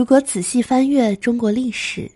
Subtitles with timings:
[0.00, 2.10] 如果仔细翻阅中国历史，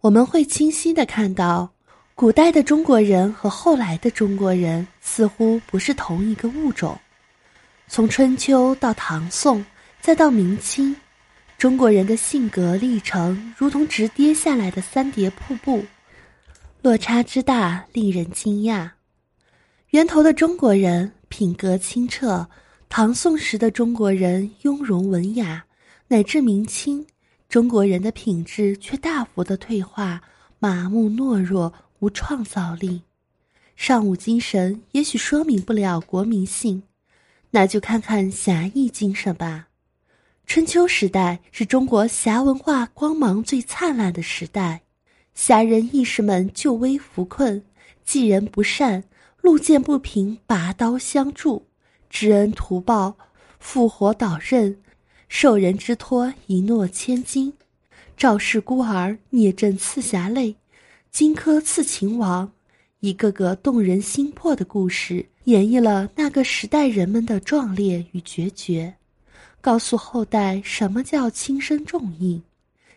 [0.00, 1.70] 我们会清晰的看到，
[2.14, 6.98] 古代的中国人和后来的中国人似乎不是同一个物种。
[7.88, 9.62] 从春秋到唐宋，
[10.00, 10.96] 再到明清，
[11.58, 15.84] 中国人的性格历程如同直跌下来的三叠瀑布，
[16.80, 18.88] 落差之大令人惊讶。
[19.90, 22.48] 源头的中国人品格清澈，
[22.88, 25.62] 唐宋时的中国人雍容文雅，
[26.08, 27.06] 乃至明清。
[27.48, 30.22] 中国人的品质却大幅的退化，
[30.58, 33.02] 麻木懦弱，无创造力。
[33.76, 36.82] 尚武精神也许说明不了国民性，
[37.50, 39.68] 那就看看侠义精神吧。
[40.44, 44.82] 春秋时代是中国侠文化光芒最灿烂的时代，
[45.34, 47.64] 侠人义士们救危扶困，
[48.04, 49.04] 济人不善，
[49.40, 51.66] 路见不平拔刀相助，
[52.10, 53.16] 知恩图报，
[53.58, 54.80] 复活导刃。
[55.28, 57.52] 受人之托，一诺千金；
[58.16, 60.54] 赵氏孤儿，聂政刺侠泪；
[61.10, 62.50] 荆轲刺秦王，
[63.00, 68.94] 一个个动人心魄的故事，演绎了那个时代人们的壮烈与决绝，
[69.60, 72.40] 告诉后代什么叫轻身重义，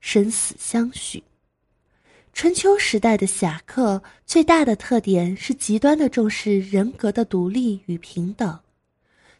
[0.00, 1.22] 生死相许。
[2.32, 8.58] 春秋时代的侠客最大的特点是极端的重视人格的独立与平等，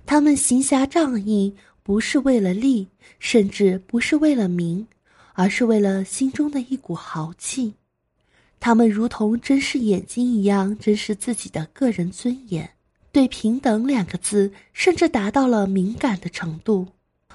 [0.07, 1.57] 他们行侠仗义。
[1.85, 4.87] 不是为了利，甚至不是为了名，
[5.35, 7.75] 而是为了心中的一股豪气。
[8.59, 12.71] 他们如同珍视眼睛一样珍视自己的个人尊严，
[13.13, 16.89] 对“平等”两个字甚至达到了敏感的程度。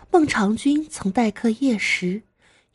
[0.09, 2.23] 孟尝君曾待客夜食，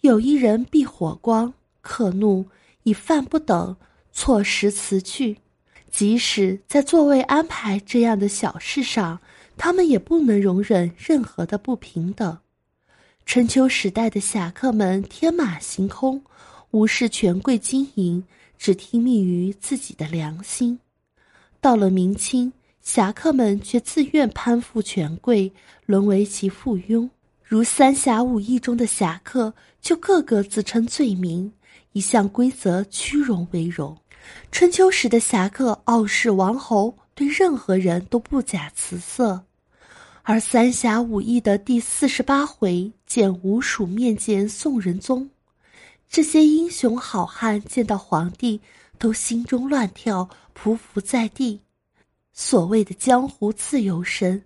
[0.02, 2.46] 有一人避火光，客怒，
[2.84, 3.76] 以饭不等，
[4.12, 5.38] 错食辞去。
[5.90, 9.18] 即使在座位安排这样的小事上。
[9.56, 12.38] 他们也不能容忍任何的不平等。
[13.26, 16.22] 春秋时代的侠客们天马行空，
[16.72, 18.22] 无视权贵经营，
[18.58, 20.78] 只听命于自己的良心。
[21.60, 22.52] 到了明清，
[22.82, 25.50] 侠客们却自愿攀附权贵，
[25.86, 27.08] 沦为其附庸。
[27.42, 31.50] 如《三侠五义》中的侠客，就个个自称罪名，
[31.92, 33.96] 一向规则屈容为荣。
[34.52, 36.94] 春秋时的侠客傲视王侯。
[37.14, 39.44] 对任何人都不假辞色，
[40.22, 45.30] 而《三侠五义》的第四十八回见吴蜀面见宋仁宗，
[46.10, 48.60] 这些英雄好汉见到皇帝
[48.98, 51.60] 都心中乱跳，匍匐在地。
[52.32, 54.42] 所谓的江湖自由身，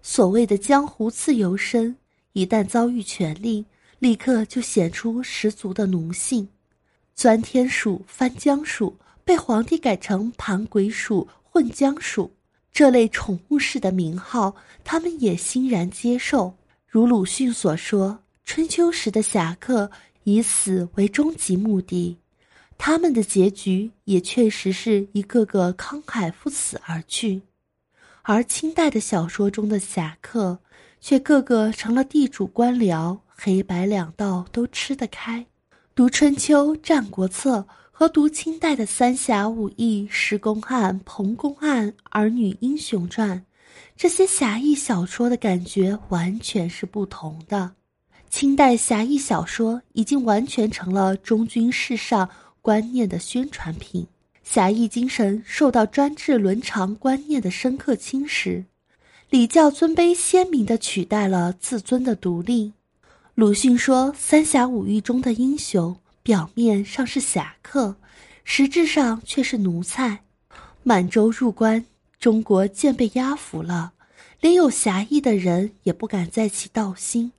[0.00, 1.94] 所谓的江湖自由身，
[2.32, 3.66] 一旦遭遇权力，
[3.98, 6.48] 立刻就显出十足的奴性。
[7.14, 11.28] 钻天鼠、翻江鼠被皇帝改成盘鬼鼠。
[11.58, 12.36] 混江鼠
[12.70, 14.54] 这类宠物式的名号，
[14.84, 16.54] 他们也欣然接受。
[16.86, 19.90] 如鲁迅所说，春秋时的侠客
[20.22, 22.16] 以死为终极目的，
[22.78, 27.42] 他们的结局也确实是一个个慷慨赴死而去。
[28.22, 30.60] 而清代的小说中的侠客，
[31.00, 35.44] 却个个成了地主官僚，黑白两道都吃得开。
[35.96, 37.58] 读春秋《战国策》。
[38.00, 43.36] 和读清代的《三侠五义》《石公案》《彭公案》《儿女英雄传》，
[43.96, 47.72] 这些侠义小说的感觉完全是不同的。
[48.30, 52.30] 清代侠义小说已经完全成了忠君事上
[52.62, 54.06] 观念的宣传品，
[54.44, 58.64] 侠义精神受到专制伦常观念的深刻侵蚀，
[59.28, 62.72] 礼教尊卑鲜明地取代了自尊的独立。
[63.34, 65.96] 鲁迅说，《三侠五义》中的英雄。
[66.28, 67.96] 表面上是侠客，
[68.44, 70.24] 实质上却是奴才。
[70.82, 71.86] 满洲入关，
[72.20, 73.94] 中国渐被压服了，
[74.38, 77.32] 连有侠义的人也不敢再起道心，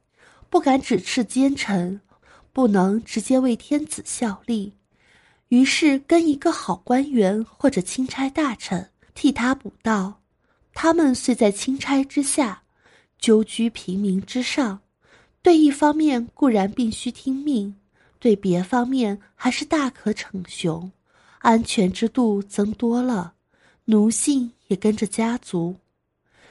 [0.49, 2.01] 不敢指斥奸臣，
[2.51, 4.73] 不能直接为天子效力，
[5.49, 10.19] 于是跟一个好官员或者钦差大臣替他补道。
[10.73, 12.63] 他们虽在钦差之下，
[13.19, 14.79] 纠居平民之上，
[15.43, 17.75] 对一方面固然必须听命。
[18.19, 20.91] 对别方面还是大可逞雄，
[21.39, 23.33] 安全之度增多了，
[23.85, 25.75] 奴性也跟着家族。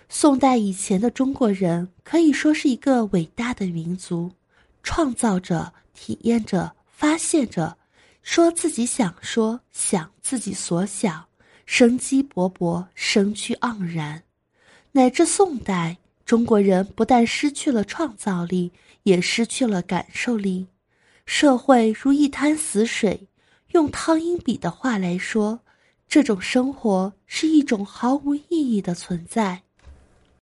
[0.09, 4.33] 宋代以前的中国人可以说是一个伟大的民族，
[4.83, 7.77] 创造着、体验着、发现着，
[8.23, 11.27] 说自己想说、想自己所想，
[11.67, 14.23] 生机勃勃，生趣盎然。
[14.93, 18.73] 乃至宋代，中国人不但失去了创造力，
[19.03, 20.67] 也失去了感受力。
[21.31, 23.29] 社会如一滩死水，
[23.73, 25.61] 用汤因比的话来说，
[26.09, 29.65] 这种生活是一种毫无意义的存在。